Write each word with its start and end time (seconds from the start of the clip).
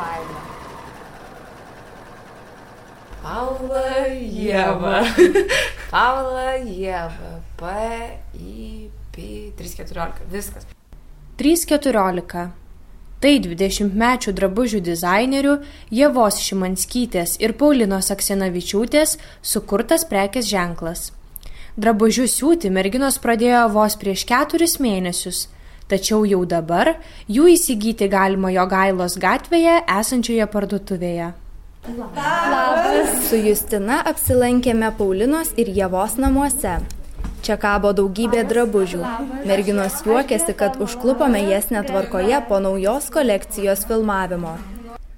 faina. 0.00 0.40
Paula 3.20 4.08
Jėva. 4.16 5.02
Paula 5.92 6.54
Jėva. 6.64 7.34
P, 7.60 7.74
I, 8.40 8.88
P, 9.12 9.26
314. 9.58 10.24
Viskas. 10.32 10.66
3.14. 11.40 12.48
Tai 13.20 13.30
20-mečių 13.44 14.32
drabužių 14.32 14.78
dizainerių 14.84 15.58
Jėvos 15.92 16.40
Šimanskytės 16.40 17.36
ir 17.44 17.52
Paulinos 17.60 18.08
Aksenavičiūtės 18.14 19.18
sukurtas 19.44 20.06
prekės 20.08 20.48
ženklas. 20.48 21.10
Drabužių 21.80 22.24
siūti 22.32 22.72
merginos 22.72 23.20
pradėjo 23.20 23.66
vos 23.76 23.98
prieš 24.00 24.24
keturis 24.28 24.78
mėnesius, 24.80 25.44
tačiau 25.90 26.24
jau 26.28 26.44
dabar 26.46 26.94
jų 27.28 27.50
įsigyti 27.56 28.08
galima 28.10 28.52
jo 28.54 28.66
gailos 28.70 29.18
gatvėje 29.20 29.80
esančioje 29.98 30.46
parduotuvėje. 30.54 31.32
Labas. 31.88 33.28
Su 33.28 33.38
Justina 33.40 34.00
apsilankėme 34.06 34.90
Paulinos 34.98 35.54
ir 35.56 35.70
Jėvos 35.72 36.18
namuose. 36.20 36.78
Čia 37.40 37.56
kabo 37.56 37.94
daugybė 37.96 38.42
drabužių. 38.44 39.00
Merginos 39.48 40.02
juokėsi, 40.04 40.52
kad 40.52 40.76
užklupome 40.84 41.40
jas 41.48 41.70
netvarkoje 41.72 42.42
po 42.50 42.60
naujos 42.60 43.08
kolekcijos 43.14 43.86
filmavimo. 43.88 44.58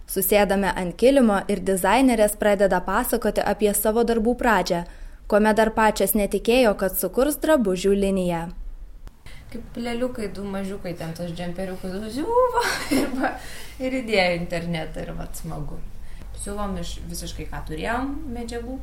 Susėdame 0.07 0.71
ant 0.71 0.95
kilimo 1.01 1.41
ir 1.51 1.65
dizainerės 1.67 2.39
pradeda 2.39 2.79
pasakoti 2.87 3.43
apie 3.43 3.75
savo 3.75 4.07
darbų 4.07 4.37
pradžią, 4.39 4.85
kuomet 5.27 5.59
dar 5.59 5.75
pačias 5.75 6.15
netikėjo, 6.15 6.77
kad 6.79 6.95
sukurs 6.95 7.41
drabužių 7.43 7.97
liniją. 8.07 8.43
Kaip 9.53 9.77
lėliukai, 9.77 10.31
du 10.33 10.47
mažiukai, 10.49 10.95
ten 10.97 11.13
tos 11.17 11.35
džemperiukai, 11.37 11.93
žiūva 12.15 12.63
ir, 12.97 13.11
va, 13.19 13.35
ir 13.83 14.01
įdėjo 14.01 14.39
internetą 14.39 15.05
ir 15.05 15.13
va 15.19 15.29
smagu. 15.37 15.77
Siūlom 16.43 16.79
iš 16.81 16.97
visiškai 17.11 17.47
ką 17.51 17.61
turėjom 17.69 18.09
medžiagų, 18.33 18.79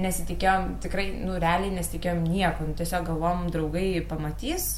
nesitikėjom, 0.00 0.76
tikrai, 0.84 1.08
nu, 1.18 1.36
realiai 1.42 1.74
nesitikėjom 1.74 2.22
nieko, 2.28 2.68
nu, 2.68 2.76
tiesiog 2.78 3.08
galvom, 3.10 3.48
draugai 3.52 3.88
pamatys, 4.08 4.76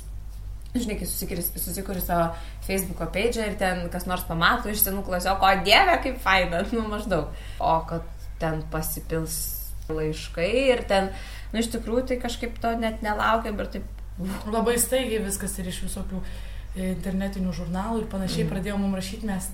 žinai, 0.74 0.98
kai 1.00 1.08
susikuri 1.08 2.02
savo 2.04 2.30
Facebook'o 2.66 3.08
page 3.12 3.42
ir 3.42 3.56
ten 3.60 3.86
kas 3.92 4.06
nors 4.08 4.24
pamato 4.28 4.72
iš 4.72 4.82
senų 4.86 5.04
klasiokų, 5.06 5.44
o 5.44 5.66
dieve, 5.66 5.98
kaip 6.04 6.18
faina, 6.24 6.64
nu, 6.72 6.86
maždaug. 6.88 7.30
O 7.60 7.74
kad 7.88 8.08
ten 8.40 8.62
pasipils 8.72 9.38
laiškai 9.88 10.50
ir 10.72 10.84
ten, 10.88 11.12
nu, 11.52 11.62
iš 11.62 11.70
tikrųjų, 11.74 12.08
tai 12.10 12.20
kažkaip 12.24 12.58
to 12.62 12.74
net 12.80 13.04
nelaukiam 13.04 13.58
ir 13.58 13.70
taip 13.76 13.94
Labai 14.50 14.76
staigiai 14.80 15.22
viskas 15.22 15.54
ir 15.60 15.70
iš 15.70 15.82
visokių 15.86 16.20
e, 16.20 16.92
internetinių 16.92 17.54
žurnalų 17.54 18.02
ir 18.02 18.08
panašiai 18.10 18.44
mm. 18.44 18.52
pradėjo 18.52 18.78
mums 18.80 18.98
rašyti, 18.98 19.28
mes, 19.30 19.48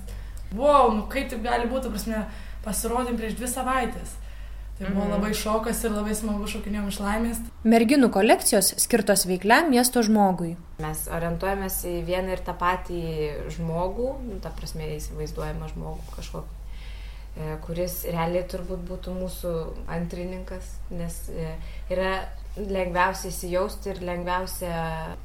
wow, 0.53 0.89
nu 0.95 1.05
kaip 1.11 1.29
taip 1.31 1.43
gali 1.45 1.69
būti, 1.69 1.91
prasme, 1.93 2.23
pasirodėm 2.65 3.19
prieš 3.19 3.37
dvi 3.37 3.51
savaitės. 3.51 4.15
Tai 4.75 4.89
buvo 4.89 5.05
mm. 5.05 5.13
labai 5.13 5.31
šokas 5.37 5.85
ir 5.87 5.93
labai 5.95 6.17
smagu 6.17 6.49
šokinėjom 6.51 6.89
iš 6.91 6.99
laimės. 6.99 7.39
Merginų 7.63 8.09
kolekcijos 8.11 8.73
skirtos 8.83 9.23
veikliam 9.29 9.69
miesto 9.71 10.03
žmogui. 10.03 10.55
Mes 10.83 11.05
orientuojamės 11.07 11.79
į 11.87 11.95
vieną 12.09 12.35
ir 12.35 12.43
tą 12.43 12.57
patį 12.59 13.05
žmogų, 13.55 14.11
ta 14.43 14.51
prasme 14.57 14.89
įsivaizduojamą 14.97 15.71
žmogų 15.71 16.17
kažkokį 16.17 16.64
kuris 17.65 18.03
realiai 18.07 18.45
turbūt 18.47 18.85
būtų 18.87 19.13
mūsų 19.17 19.53
antrininkas, 19.91 20.69
nes 20.95 21.17
e, 21.35 21.49
yra 21.91 22.13
lengviausia 22.55 23.27
įsijausti 23.27 23.91
ir 23.91 24.01
lengviausia 24.07 24.75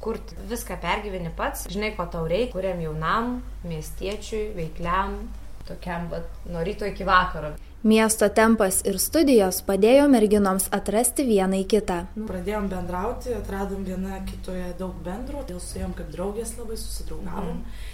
kurti. 0.03 0.35
Viską 0.51 0.75
pergyveni 0.83 1.31
pats, 1.37 1.69
žinai, 1.71 1.93
ko 1.95 2.09
tau 2.11 2.25
reikia, 2.27 2.51
kuriam 2.57 2.81
jaunam, 2.83 3.37
miestiečiui, 3.63 4.49
veikliam, 4.57 5.21
tokiam, 5.69 6.09
bet 6.11 6.27
nuo 6.51 6.63
ryto 6.67 6.89
iki 6.89 7.07
vakaro. 7.07 7.53
Miesto 7.81 8.27
tempas 8.29 8.83
ir 8.85 8.99
studijos 9.01 9.63
padėjo 9.65 10.03
merginoms 10.11 10.67
atrasti 10.75 11.23
vieną 11.25 11.63
į 11.63 11.65
kitą. 11.71 11.95
Nu, 12.13 12.27
pradėjom 12.29 12.67
bendrauti, 12.69 13.31
atradom 13.33 13.87
viena 13.87 14.19
kitoje 14.27 14.67
daug 14.77 14.99
bendro, 15.01 15.41
dėl 15.47 15.57
su 15.63 15.79
jom 15.79 15.95
kaip 15.97 16.11
draugės 16.13 16.53
labai 16.59 16.77
susidraugavom. 16.77 17.63
Mm. 17.63 17.89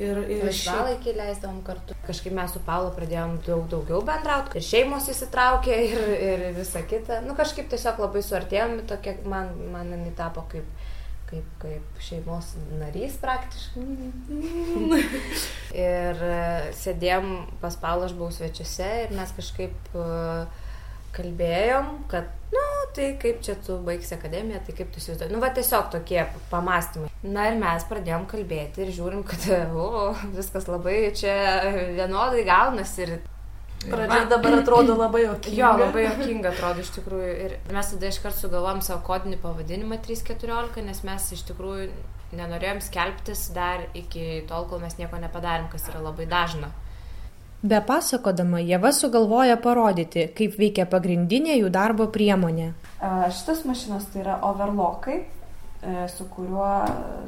Ir, 0.00 0.18
ir 0.24 0.46
laisvalaikį 0.46 1.12
leisdavom 1.18 1.58
kartu. 1.66 1.94
Kažkaip 2.06 2.32
mes 2.34 2.54
su 2.54 2.62
Paulo 2.64 2.92
pradėjom 2.96 3.36
daug 3.46 3.66
daugiau 3.70 4.00
bendrauti. 4.06 4.56
Ir 4.58 4.64
šeimos 4.64 5.10
įsitraukė 5.12 5.76
ir, 5.88 6.00
ir 6.16 6.46
visa 6.56 6.80
kita. 6.88 7.20
Nu, 7.26 7.36
kažkaip 7.38 7.68
tiesiog 7.70 8.00
labai 8.06 8.24
suartėjom, 8.24 8.80
tokia 8.88 9.18
man, 9.28 9.52
man 9.74 9.92
jinai 9.92 10.14
tapo 10.16 10.46
kaip, 10.50 10.88
kaip, 11.28 11.52
kaip 11.62 12.02
šeimos 12.02 12.54
narys 12.80 13.20
praktiškai. 13.22 13.84
ir 15.86 16.26
e, 16.32 16.42
sėdėjom 16.80 17.30
pas 17.62 17.76
Paulą, 17.84 18.08
aš 18.08 18.16
buvau 18.16 18.32
svečiuose 18.34 18.90
ir 19.04 19.16
mes 19.18 19.36
kažkaip 19.36 19.92
uh, 19.92 20.62
kalbėjom, 21.16 21.92
kad 22.10 22.28
nu, 22.52 22.61
tai 22.96 23.08
kaip 23.22 23.42
čia 23.44 23.56
tu 23.66 23.78
baigsi 23.86 24.14
akademiją, 24.16 24.60
tai 24.66 24.76
kaip 24.78 24.92
tu 24.92 25.00
įsivaizduoji. 25.00 25.32
Nu, 25.34 25.40
va 25.42 25.50
tiesiog 25.54 25.90
tokie 25.94 26.22
pamastymai. 26.50 27.10
Na 27.22 27.48
ir 27.50 27.58
mes 27.60 27.84
pradėjom 27.90 28.28
kalbėti 28.30 28.84
ir 28.84 28.94
žiūrim, 28.96 29.26
kad 29.26 29.46
o, 29.84 30.12
viskas 30.36 30.68
labai 30.70 30.96
čia 31.18 31.36
vienodai 31.98 32.46
gaunasi 32.48 33.06
ir 33.06 33.14
Pradžia 33.82 34.26
dabar 34.30 34.60
atrodo 34.60 34.94
labai 34.94 35.24
jokinga. 35.24 35.56
Jo, 35.58 35.70
labai 35.80 36.04
jokinga 36.04 36.52
atrodo 36.52 36.84
iš 36.84 36.92
tikrųjų. 36.94 37.30
Ir 37.46 37.54
mes 37.74 37.88
tada 37.90 38.10
iškart 38.12 38.36
sugalvom 38.38 38.82
savo 38.84 39.02
kodinį 39.08 39.40
pavadinimą 39.42 39.98
314, 40.04 40.84
nes 40.86 41.02
mes 41.06 41.26
iš 41.34 41.42
tikrųjų 41.50 41.88
nenorėjom 42.38 42.80
skelbtis 42.84 43.48
dar 43.56 43.88
iki 43.98 44.44
tol, 44.48 44.68
kol 44.70 44.80
mes 44.84 44.94
nieko 45.00 45.18
nepadarėm, 45.20 45.66
kas 45.72 45.88
yra 45.90 46.02
labai 46.04 46.28
dažna. 46.30 46.70
Be 47.62 47.78
pasakodama, 47.86 48.58
Jėva 48.58 48.90
sugalvoja 48.90 49.54
parodyti, 49.62 50.24
kaip 50.34 50.56
veikia 50.58 50.82
pagrindinė 50.90 51.60
jų 51.60 51.68
darbo 51.70 52.08
priemonė. 52.10 52.72
Šitas 53.30 53.60
mašinas 53.68 54.08
tai 54.10 54.24
yra 54.24 54.40
overlockai, 54.48 55.20
e, 55.22 55.92
su 56.10 56.26
kuriuo, 56.26 56.70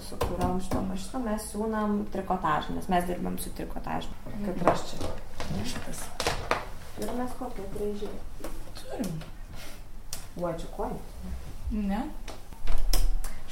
su 0.03 0.19
kuriuom 0.19 0.59
šito 0.65 0.81
mašino 0.89 1.21
mes 1.23 1.47
siūnam 1.53 2.01
trikotažą, 2.11 2.75
nes 2.75 2.89
mes 2.91 3.07
dirbam 3.07 3.39
su 3.39 3.53
trikotažu. 3.55 4.11
Kaip 4.43 4.67
aš 4.73 4.83
čia. 4.91 5.13
Šitas. 5.71 6.03
Ir 6.99 7.15
mes 7.15 7.39
kokią 7.39 7.69
braižiai. 7.77 8.19
Turim. 8.81 9.15
Uodžiu 10.43 10.73
koją. 10.75 10.99
Ne. 11.71 12.03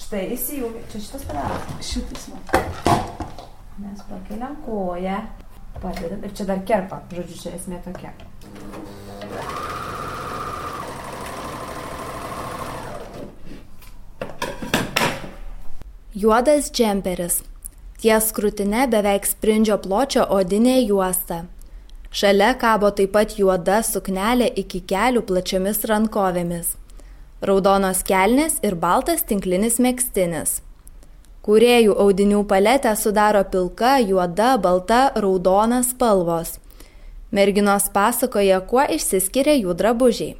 Štai 0.02 0.24
įsijungia. 0.34 0.82
Čia 0.90 1.04
šitas 1.06 1.30
pedalas. 1.30 1.86
Šitas 1.92 2.28
man. 2.34 2.42
Mes 3.78 4.02
pakeliam 4.10 4.58
koją 4.66 5.20
padedam. 5.80 6.20
Ir 6.24 6.34
čia 6.36 6.48
dar 6.48 6.60
kerpa, 6.66 7.02
žodžiu, 7.14 7.38
čia 7.44 7.54
esmė 7.56 7.80
tokia. 7.84 8.12
Juodas 16.12 16.68
džemperis. 16.68 17.40
Ties 18.02 18.32
krūtinė 18.36 18.88
beveik 18.92 19.24
sprindžio 19.24 19.78
pločio 19.80 20.26
odinė 20.36 20.80
juosta. 20.82 21.44
Šalia 22.12 22.50
kabo 22.60 22.90
taip 22.92 23.14
pat 23.14 23.38
juoda 23.38 23.78
suknelė 23.86 24.50
iki 24.60 24.82
kelių 24.90 25.22
plačiomis 25.30 25.80
rankovėmis. 25.88 26.74
Raudonos 27.40 28.02
kelnes 28.04 28.58
ir 28.66 28.76
baltas 28.76 29.24
tinklinis 29.24 29.80
mėgstinis. 29.80 30.60
Kūrėjų 31.42 31.96
audinių 31.98 32.44
paletę 32.46 32.92
sudaro 32.94 33.40
pilka, 33.50 33.96
juoda, 33.98 34.52
balta, 34.62 35.08
raudona 35.18 35.80
spalvos. 35.82 36.60
Merginos 37.34 37.88
pasakoja, 37.90 38.60
kuo 38.62 38.84
išsiskiria 38.86 39.56
jų 39.56 39.74
drabužiai. 39.80 40.36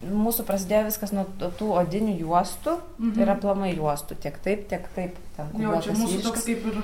Mūsų 0.00 0.44
prasidėjo 0.48 0.86
viskas 0.90 1.14
nuo 1.16 1.24
tų 1.38 1.70
odinių 1.76 2.18
juostų 2.20 2.74
mhm. 2.98 3.20
ir 3.20 3.32
aplamai 3.32 3.70
juostų. 3.72 4.16
Tiek 4.20 4.36
taip, 4.44 4.66
tiek 4.68 4.84
taip. 4.96 5.16
Ten, 5.36 5.54
jo, 5.60 5.72
čia 5.84 5.94
mūsų 5.96 6.18
ryškas, 6.18 6.26
toks 6.26 6.44
kaip 6.48 6.66
ir 6.68 6.78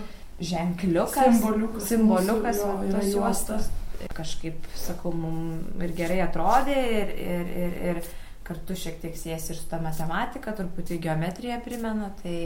ženkliukas. 0.50 1.26
Simboliukas. 1.26 1.88
Simboliukas, 1.90 2.60
mūsų, 2.62 2.86
jo, 2.88 2.94
tos 2.94 3.10
juostos. 3.12 3.68
Kažkaip, 4.16 4.68
sakau, 4.76 5.12
mums 5.16 5.84
ir 5.84 5.92
gerai 5.96 6.22
atrodė 6.24 6.76
ir, 7.02 7.12
ir, 7.16 7.52
ir, 7.64 7.76
ir 7.90 8.00
kartu 8.46 8.76
šiek 8.78 8.96
tiek 9.02 9.16
siejasi 9.16 9.52
ir 9.52 9.60
su 9.60 9.68
ta 9.68 9.80
matematika, 9.82 10.56
truputį 10.56 11.00
geometrija 11.04 11.60
primena. 11.64 12.12
Tai 12.22 12.36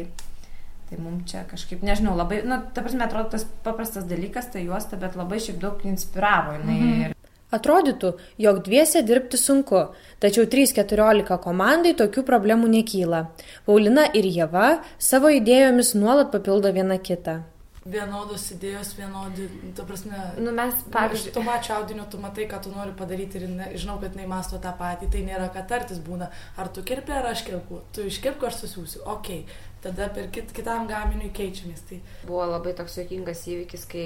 Tai 0.91 0.99
mums 0.99 1.31
čia 1.31 1.45
kažkaip, 1.47 1.85
nežinau, 1.87 2.17
labai, 2.19 2.41
na, 2.43 2.57
nu, 2.59 2.73
ta 2.75 2.83
prasme, 2.83 3.05
atrodo 3.07 3.31
tas 3.37 3.45
paprastas 3.65 4.09
dalykas, 4.11 4.51
tai 4.51 4.65
juosta, 4.65 4.99
bet 4.99 5.15
labai 5.15 5.39
šiaip 5.39 5.61
daug 5.63 5.85
inspiravo 5.87 6.57
jinai. 6.59 6.79
Mhm. 6.81 7.17
Atrodytų, 7.51 8.13
jog 8.39 8.61
dviese 8.67 9.01
dirbti 9.03 9.39
sunku, 9.39 9.89
tačiau 10.23 10.47
3.14 10.47 11.39
komandai 11.43 11.97
tokių 11.99 12.23
problemų 12.27 12.71
nekyla. 12.77 13.25
Paulina 13.67 14.05
ir 14.15 14.29
Jeva 14.31 14.77
savo 15.03 15.33
idėjomis 15.35 15.97
nuolat 15.99 16.31
papildo 16.31 16.71
viena 16.77 16.99
kitą 17.03 17.41
vienodos 17.89 18.43
idėjos, 18.53 18.93
vienodi, 18.99 19.47
tu 19.77 19.85
prasme, 19.89 20.19
nu, 20.37 20.53
mes, 20.53 20.83
pavyzdžiui, 20.93 21.33
tu 21.33 21.45
mačiau 21.45 21.79
audinio, 21.81 22.05
tu 22.13 22.19
matai, 22.21 22.45
ką 22.51 22.59
tu 22.67 22.73
nori 22.75 22.93
padaryti 22.97 23.41
ir 23.41 23.47
ne, 23.49 23.69
žinau, 23.81 23.97
kad 24.03 24.13
jinai 24.13 24.27
masto 24.29 24.59
tą 24.61 24.75
patį, 24.77 25.09
tai 25.15 25.23
nėra, 25.25 25.47
kad 25.55 25.69
tartis 25.71 26.03
būna, 26.05 26.29
ar 26.61 26.69
tu 26.69 26.85
kirpė, 26.85 27.15
ar 27.17 27.31
aš 27.31 27.47
kirpu, 27.47 27.81
tu 27.97 28.05
iškirpku, 28.11 28.51
aš 28.51 28.59
susiūsiu, 28.65 29.01
okei, 29.09 29.47
okay. 29.47 29.79
tada 29.87 30.11
per 30.13 30.29
kit, 30.35 30.53
kitam 30.57 30.85
gaminiui 30.91 31.33
keičiamės. 31.37 31.87
Tai... 31.89 32.03
Buvo 32.29 32.51
labai 32.51 32.77
toks 32.77 32.99
jokingas 33.01 33.47
įvykis, 33.49 33.89
kai 33.89 34.05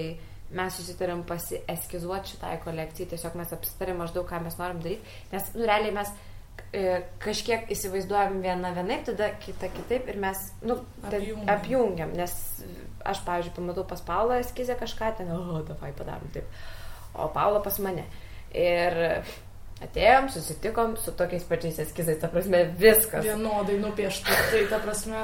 mes 0.55 0.79
susitarėm 0.79 1.25
pasieskizuoti 1.27 2.37
šitai 2.37 2.61
kolekcijai, 2.63 3.11
tiesiog 3.11 3.35
mes 3.41 3.57
apsitarėm 3.57 3.99
maždaug, 4.05 4.29
ką 4.31 4.39
mes 4.45 4.55
norim 4.61 4.85
daryti, 4.85 5.19
nes, 5.35 5.51
nu, 5.57 5.67
realiai 5.67 5.97
mes 5.99 6.15
e, 6.71 7.03
kažkiek 7.25 7.67
įsivaizduojam 7.75 8.39
vieną 8.45 8.71
vienaip, 8.77 9.03
tada 9.11 9.33
kitą 9.43 9.71
kitaip 9.75 10.15
ir 10.15 10.21
mes, 10.23 10.47
nu, 10.63 10.79
apjungiam. 11.03 11.51
apjungiam, 11.57 12.15
nes 12.23 12.37
aš, 13.05 13.23
pavyzdžiui, 13.27 13.55
pamatau 13.57 13.87
pas 13.89 14.03
Paulą 14.05 14.39
eskizę 14.43 14.77
kažką, 14.81 15.11
ten, 15.19 15.33
o, 15.35 15.61
davai 15.67 15.93
padarom 15.97 16.31
taip, 16.35 16.49
o 17.15 17.29
Paulo 17.35 17.61
pas 17.65 17.79
mane. 17.85 18.07
Ir 18.55 18.97
atėjom, 19.85 20.31
susitikom 20.33 20.97
su 21.03 21.15
tokiais 21.19 21.45
pačiais 21.49 21.81
eskizais, 21.85 22.19
ta 22.23 22.31
prasme, 22.33 22.65
viskas. 22.81 23.25
Vienodai 23.27 23.79
nupiešta, 23.83 24.41
tai 24.53 24.67
ta 24.71 24.81
prasme. 24.83 25.23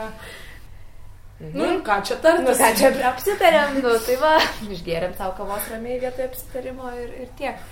Mhm. 1.40 1.52
Nu, 1.56 1.68
ką 1.84 2.00
čia 2.04 2.18
tartis? 2.20 2.44
Nu, 2.44 2.56
ką 2.60 2.72
čia 2.76 2.90
apsitarėm, 3.10 3.78
nu, 3.80 3.94
tai 4.04 4.16
va, 4.20 4.34
išgėrėm 4.68 5.14
savo 5.16 5.38
kavos 5.38 5.70
ramiai 5.72 6.00
vietoje 6.02 6.28
apsitarimo 6.28 6.90
ir, 7.00 7.14
ir 7.24 7.30
tiek. 7.38 7.62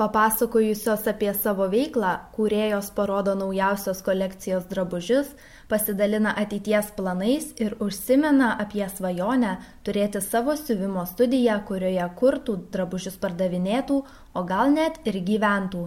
Papasakojusios 0.00 1.02
apie 1.10 1.28
savo 1.36 1.66
veiklą, 1.68 2.14
kūrėjos 2.32 2.86
parodo 2.96 3.34
naujausios 3.36 3.98
kolekcijos 4.06 4.64
drabužius, 4.70 5.34
pasidalina 5.68 6.32
ateities 6.40 6.88
planais 6.96 7.50
ir 7.60 7.74
užsimena 7.84 8.54
apie 8.64 8.86
svajonę 8.88 9.58
turėti 9.84 10.22
savo 10.24 10.56
siuvimo 10.56 11.04
studiją, 11.04 11.58
kurioje 11.68 12.06
kurtų 12.22 12.56
drabužius 12.72 13.20
pardavinėtų, 13.20 14.00
o 14.32 14.44
gal 14.48 14.72
net 14.72 14.96
ir 15.04 15.20
gyventų. 15.20 15.84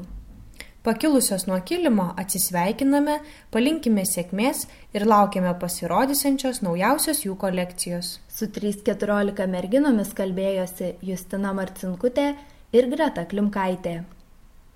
Pakilusios 0.86 1.48
nuo 1.50 1.58
kilimo 1.66 2.12
atsisveikiname, 2.20 3.18
palinkime 3.50 4.06
sėkmės 4.06 4.68
ir 4.94 5.10
laukiame 5.10 5.58
pasirodysiančios 5.58 6.62
naujausios 6.62 7.26
jų 7.26 7.34
kolekcijos. 7.42 8.20
Su 8.30 8.46
314 8.46 9.50
merginomis 9.50 10.14
kalbėjosi 10.14 10.98
Justina 11.02 11.58
Marcinkutė 11.58 12.36
ir 12.74 12.90
Greta 12.90 13.24
Klimkaitė. 13.30 14.00